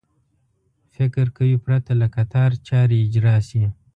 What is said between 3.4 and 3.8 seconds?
شي.